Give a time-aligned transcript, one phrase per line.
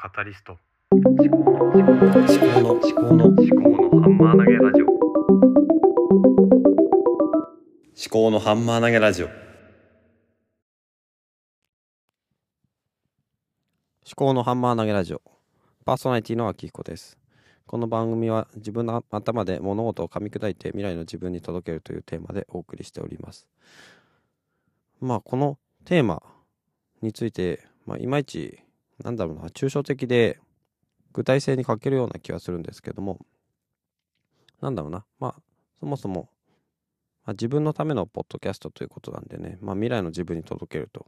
[0.00, 0.56] カタリスト。
[0.92, 4.86] 思考の思考の思考の思考の思思考のハンマー投げラジオ。
[8.08, 9.26] 考のハンマー投げラジオ。
[9.26, 9.34] 思
[14.14, 15.22] 考のハンマー投げラジオ。
[15.84, 17.18] パーソナリティの秋彦です。
[17.66, 23.48] この番組は自分の頭で物事を噛み砕いて未来の自分に届けるというテーマでお送りしております。
[25.00, 26.22] まあこのテーマ
[27.02, 28.62] についてまあいまいち
[29.02, 30.38] なんだろうな抽象的で
[31.12, 33.18] 具体性に欠けるような気はするんですけども
[34.60, 35.34] なんだろうなまあ
[35.80, 36.28] そもそも
[37.28, 41.06] まあ、自分のためのポッドキャストということなんでね、まあ、未来の自分に届けると。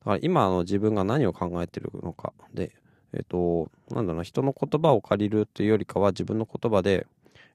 [0.00, 2.72] だから今の自分が何を考えてるのかで、
[3.14, 7.06] えっ、と、なんだろうな、人の言葉を借りるっていうよりかは自分の言葉で、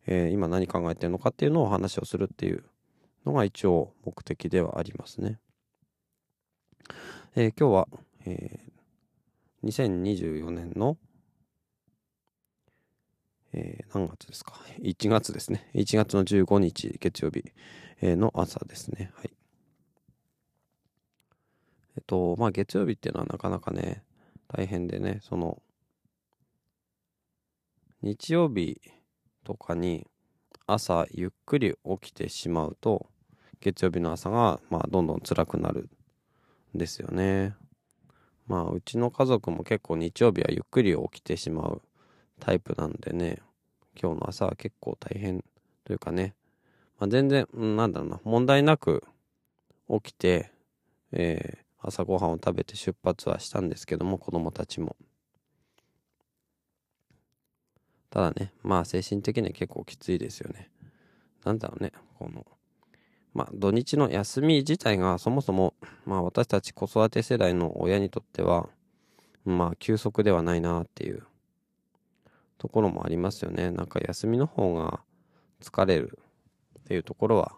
[0.07, 2.63] えー今何考えてるのかっていうのをお話をするっていう
[3.23, 5.37] のが一応目的ではありますね。
[7.35, 7.87] えー今日は、
[8.25, 8.76] えー
[9.63, 10.97] 2024年の、
[13.53, 15.69] えー何月ですか ?1 月ですね。
[15.73, 17.43] 1月の15日月曜日
[18.03, 19.11] の朝ですね。
[19.15, 19.31] はい。
[21.95, 24.03] えっと、まあ月曜日っていうのはなかなかね、
[24.47, 25.61] 大変でね、その、
[28.03, 28.79] 日曜日
[29.43, 30.05] とかに
[30.67, 33.07] 朝ゆっくり起きてしまうと、
[33.59, 35.89] 月曜日の朝が、まあどんどん辛くなる
[36.75, 37.55] んですよね。
[38.47, 41.81] まあうちの家族も結構日曜日はゆっくり起きてしまう
[42.39, 43.41] タイプなんでね、
[44.01, 45.43] 今日の朝は結構大変
[45.83, 46.33] というかね、
[46.99, 49.03] まあ、全然、うんなんだろうな、問題なく
[49.89, 50.51] 起きて、
[51.11, 54.95] えー朝ごはんを食べて出発はしたんですけども、子供たちも。
[58.09, 60.71] ただね、まあ精神的には結構きついですよね。
[61.45, 62.45] なんだろうね、この、
[63.37, 65.75] まあ土日の休み自体がそもそも、
[66.07, 68.67] まあ私たち子育て世代の親にとっては、
[69.45, 71.21] まあ休息ではないなっていう
[72.57, 73.69] ところもありますよね。
[73.69, 75.01] なんか休みの方が
[75.61, 76.17] 疲れる
[76.79, 77.51] っていうところは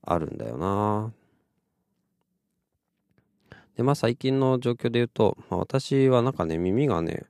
[0.00, 1.12] あるんだよな。
[3.76, 7.26] で、まあ最近の状況で言うと、まあ、私はなんかね、耳がね、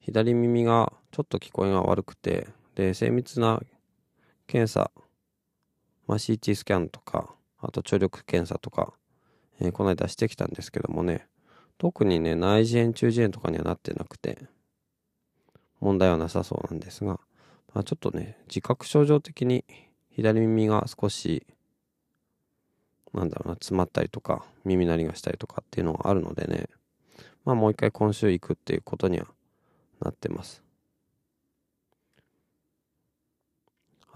[0.00, 3.62] 左耳がちょっと聞こえが悪くて、で、精密な
[4.46, 4.90] 検査、
[6.06, 8.92] まあ、CT スキャンとか、あと聴力検査とか、
[9.60, 11.26] えーこの間してきたんですけどもね、
[11.78, 14.46] 特にね、内耳炎、中耳炎とかにはなってなくて、
[15.80, 17.20] 問題はなさそうなんですが、
[17.74, 19.64] まあ、ちょっとね、自覚症状的に
[20.10, 21.46] 左耳が少し、
[23.12, 26.68] なんだろうな、詰まったりとか、耳鳴りがしたりとかっていうのがあるのでね、
[27.44, 29.26] まあもう一回今週行くっていうことには
[30.00, 30.65] なってます。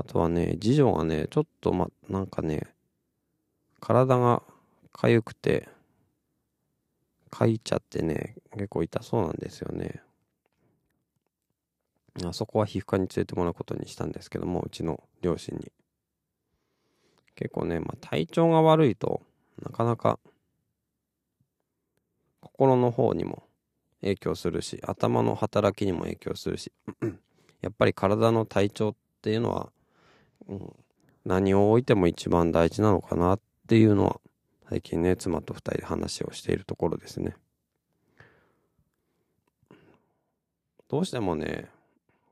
[0.01, 2.69] あとはね、次女がね、ちょっとま、なんかね、
[3.81, 4.43] 体が
[4.95, 5.69] 痒くて、
[7.29, 10.01] かいちゃってね、結構痛そうなんですよね。
[12.25, 15.71] あそこは皮膚科に連れてもらうことにしたんですけども、うちの両親に。
[17.35, 19.21] 結構ね、まあ、体調が悪いと
[19.63, 20.19] なかなか
[22.41, 23.43] 心の方にも
[24.01, 26.71] 影響するし頭の働きにも影響するし
[27.63, 29.71] やっぱり体の体調っていうのは、
[30.49, 30.73] うん、
[31.25, 34.21] 何を置いても一番大事なのかなっていうのは
[34.69, 37.37] 最近ね妻と二人で話をしているところですね。
[40.89, 41.69] どうしてもね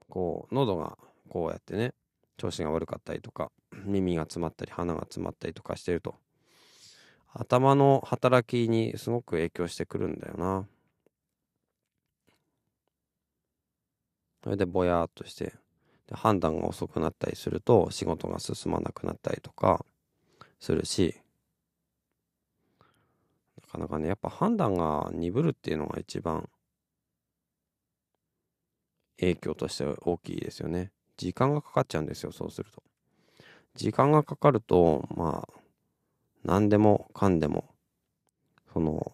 [0.09, 0.99] こう喉が
[1.29, 1.95] こうやってね
[2.37, 3.53] 調子が悪かったりとか
[3.85, 6.17] 耳が詰まったり鼻が詰まったりとかしてると
[7.33, 10.67] 頭の働きにすごく影響してくるんだよな。
[14.43, 15.55] それでぼやーっとして
[16.13, 19.85] 判断が遅くなったりすると仕事が進まなくなったりとか
[20.61, 21.21] するし
[23.61, 26.49] なかなかねやっぱ判断が鈍るっていうのが一番
[29.21, 30.93] 影響として大きいですよね。
[31.17, 32.83] 時間がかかっちゃうんですよそうすると。
[33.75, 35.61] 時間がかかるとまあ
[36.45, 37.75] 何でもかんでも
[38.73, 39.13] その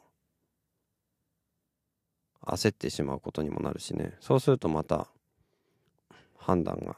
[2.43, 4.17] 焦ってしまうことにもなるしね。
[4.20, 5.08] そうするとまた
[6.44, 6.96] 判断が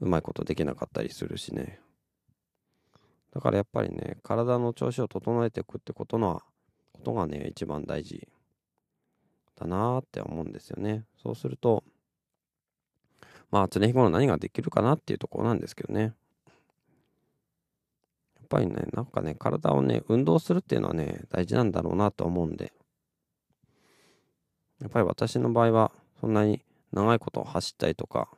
[0.00, 1.78] うまいことできなかったりするしね。
[3.32, 6.42] だからやっぱりね体の調子を整えていくってことの
[6.92, 8.28] ことがね一番大事
[9.56, 11.04] だなーって思うんですよね。
[11.22, 11.84] そうすると
[13.50, 16.02] まあ常日頃何ができるかなっていうところなんですけどね。
[16.02, 16.10] や
[18.44, 22.72] っぱりねなんかね体をね運動するっていうのはね大事なんだろうなと思うんで。
[24.80, 26.60] やっぱり私の場合はそんなに
[26.94, 28.28] 長いこと走ったりとか、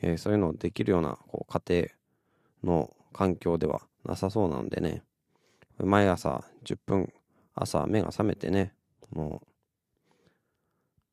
[0.00, 1.88] えーそういうのをできるようなこう家
[2.62, 5.02] 庭の環境ではなさそうなのでね
[5.78, 7.12] 毎朝10分
[7.54, 8.72] 朝目が覚めてね
[9.10, 9.42] も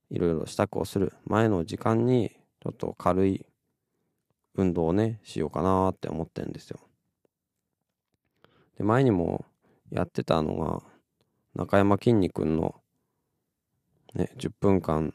[0.10, 2.30] ういろいろ支度をする前の時間に
[2.62, 3.46] ちょっと軽い
[4.56, 6.80] 運動をねしようかなって思ってるんですよ。
[8.78, 9.46] で前にも
[9.92, 10.82] やってたのが
[11.56, 12.76] 中山きんに君の
[14.14, 15.14] ね10分間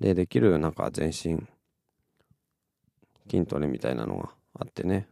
[0.00, 1.46] でできるなんか全身
[3.30, 5.06] 筋トレみたいなのがあってね。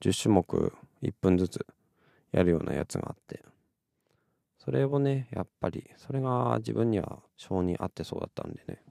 [0.00, 1.66] 10種目1分ずつ
[2.32, 3.42] やるようなやつがあって。
[4.58, 8.82] それをねやっぱりそれが自分には性に合ってそうだったんでね。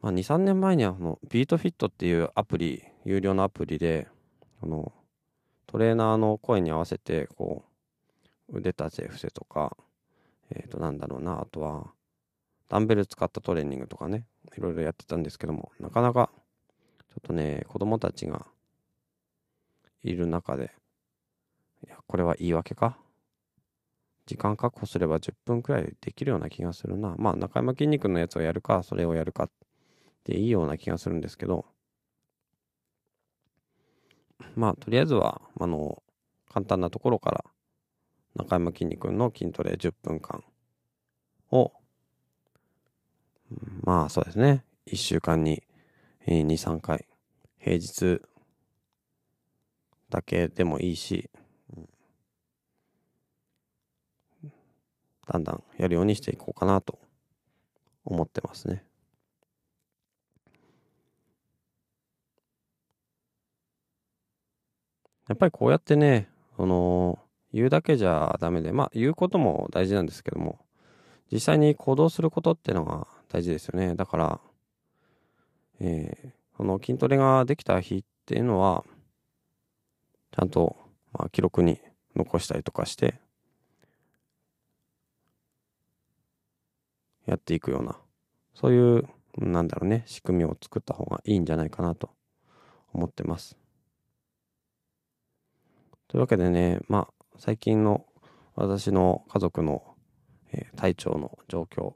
[0.00, 4.06] まあ23年前にはこのビートフィットっていうアプリ有料のアプリで
[4.62, 4.92] あの
[5.66, 7.64] トレーナーの声に合わせてこ
[8.52, 9.76] う腕立て伏せとか
[10.50, 11.90] えっ、ー、となんだろうなあとは
[12.68, 14.26] ダンベル使ったトレーニングとかね
[14.56, 16.30] いろいろやってたんですけどもなかなか
[17.08, 18.46] ちょっとね子供たちが
[20.02, 20.72] いる中で
[21.86, 22.98] いやこれは言い訳か？
[24.26, 27.14] 時間確保すれば10分くらいできるような気がするな。
[27.18, 29.50] まあ中山きんに君のやつをやるかそれをやるか
[30.24, 31.66] でいいような気がするんですけど
[34.56, 36.02] まあとりあえずはあの
[36.50, 37.44] 簡単なところから
[38.34, 40.42] 中山きんに君の筋トレ10分間
[41.50, 41.72] を
[43.82, 44.64] まあそうですね。
[44.86, 45.62] 1週間に
[46.26, 47.06] 23回。
[47.58, 48.20] 平日
[50.10, 51.30] だけでもいいし、
[55.26, 56.98] だんだんやるようにしていこうかなと
[58.04, 58.84] 思ってますね。
[65.28, 67.18] やっぱりこうやってね、その、
[67.52, 70.58] 言うだけじゃダメで、まあ言うことも大事なんですけども、
[71.32, 73.96] 実際に行動することっていうのが大事ですよね。
[73.96, 74.40] だから、
[75.80, 78.84] えー、この筋トレができた日っていうのは、
[80.30, 80.76] ちゃんと、
[81.12, 81.80] まあ、記録に
[82.14, 83.20] 残したりとかして、
[87.26, 87.98] やっていくような、
[88.54, 92.10] そういう、なんだろうね、仕組みを作った方がいいんじゃないかなと
[92.92, 93.58] 思ってます。
[96.06, 98.06] というわけでね、まあ、最近の
[98.54, 99.82] 私の家族の、
[100.52, 101.94] えー、体調の状況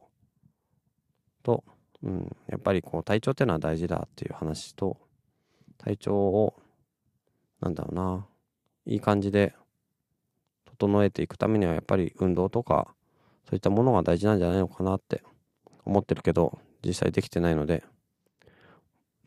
[1.42, 1.64] と、
[2.02, 4.98] うん、やっぱりこう体調っていうのは大事だっていう話と、
[5.78, 6.54] 体調を、
[7.60, 8.26] なんだろうな、
[8.86, 9.54] いい感じで
[10.64, 12.94] 整えていくためにはやっぱり運動とか、
[13.44, 15.22] そういったものが大事なんじゃないのかなって
[15.84, 17.82] 思ってるけど、実際できてないので、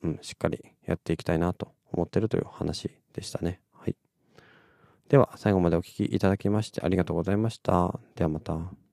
[0.03, 3.59] うん、しっかりやっていきたいなと思ってるという話でしたね。
[3.73, 3.95] はい。
[5.09, 7.99] では、最後までお聴きいただきましてありがとうございました。
[8.15, 8.90] ではまた。